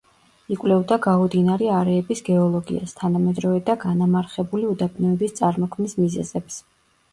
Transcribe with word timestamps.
იკვლევდა 0.53 0.95
გაუდინარი 1.05 1.69
არეების 1.79 2.23
გეოლოგიას, 2.31 2.97
თანამედროვე 3.03 3.61
და 3.69 3.77
განამარხებული 3.85 4.69
უდაბნოების 4.73 5.39
წარმოქმნის 5.43 5.97
მიზეზებს. 6.03 6.61